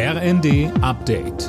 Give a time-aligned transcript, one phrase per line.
[0.00, 1.48] RND Update.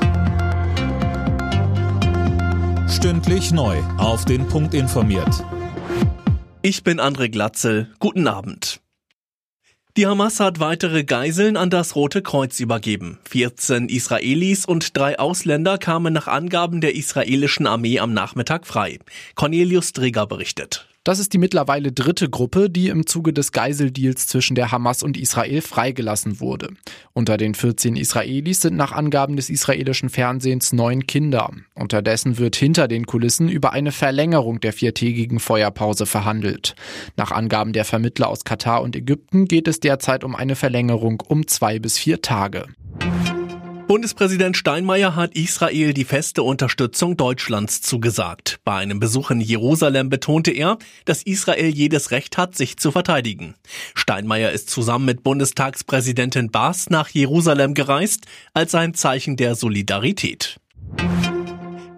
[2.90, 3.78] Stündlich neu.
[4.00, 5.46] Auf den Punkt informiert.
[6.64, 7.94] Ich bin André Glatzel.
[8.00, 8.82] Guten Abend.
[9.98, 13.20] Die Hamas hat weitere Geiseln an das Rote Kreuz übergeben.
[13.30, 18.98] 14 Israelis und drei Ausländer kamen nach Angaben der israelischen Armee am Nachmittag frei.
[19.36, 20.88] Cornelius Dreger berichtet.
[21.06, 25.18] Das ist die mittlerweile dritte Gruppe, die im Zuge des Geiseldeals zwischen der Hamas und
[25.18, 26.72] Israel freigelassen wurde.
[27.14, 31.52] Unter den 14 Israelis sind nach Angaben des israelischen Fernsehens neun Kinder.
[31.74, 36.76] Unterdessen wird hinter den Kulissen über eine Verlängerung der viertägigen Feuerpause verhandelt.
[37.16, 41.48] Nach Angaben der Vermittler aus Katar und Ägypten geht es derzeit um eine Verlängerung um
[41.48, 42.66] zwei bis vier Tage.
[43.90, 48.60] Bundespräsident Steinmeier hat Israel die feste Unterstützung Deutschlands zugesagt.
[48.64, 53.56] Bei einem Besuch in Jerusalem betonte er, dass Israel jedes Recht hat, sich zu verteidigen.
[53.96, 60.60] Steinmeier ist zusammen mit Bundestagspräsidentin Baas nach Jerusalem gereist, als ein Zeichen der Solidarität.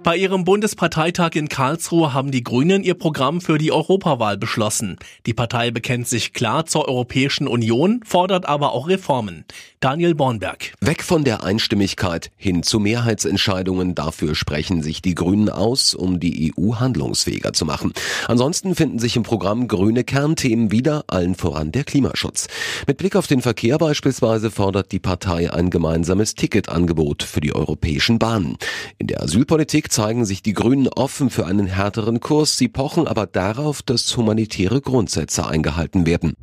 [0.04, 4.98] Bei ihrem Bundesparteitag in Karlsruhe haben die Grünen ihr Programm für die Europawahl beschlossen.
[5.28, 9.46] Die Partei bekennt sich klar zur Europäischen Union, fordert aber auch Reformen.
[9.80, 10.74] Daniel Bornberg.
[10.82, 13.94] Weg von der Einstimmigkeit hin zu Mehrheitsentscheidungen.
[13.94, 17.94] Dafür sprechen sich die Grünen aus, um die EU handlungsfähiger zu machen.
[18.28, 22.48] Ansonsten finden sich im Programm grüne Kernthemen wieder, allen voran der Klimaschutz.
[22.88, 28.18] Mit Blick auf den Verkehr beispielsweise fordert die Partei ein gemeinsames Ticketangebot für die europäischen
[28.18, 28.58] Bahnen.
[28.98, 32.58] In der Asylpolitik zeigen sich die Grünen offen für einen härteren Kurs.
[32.58, 36.34] Sie pochen aber darauf, dass humanitäre Grundsätze eingehalten werden.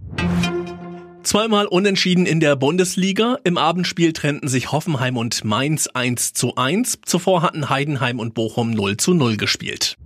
[1.23, 3.37] Zweimal unentschieden in der Bundesliga.
[3.45, 7.01] Im Abendspiel trennten sich Hoffenheim und Mainz 1 zu 1.
[7.05, 9.97] Zuvor hatten Heidenheim und Bochum 0 zu 0 gespielt.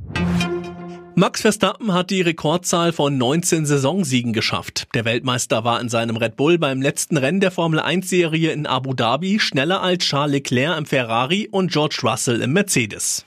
[1.15, 4.89] Max Verstappen hat die Rekordzahl von 19 Saisonsiegen geschafft.
[4.95, 8.67] Der Weltmeister war in seinem Red Bull beim letzten Rennen der Formel 1 Serie in
[8.67, 13.27] Abu Dhabi schneller als Charles Leclerc im Ferrari und George Russell im Mercedes.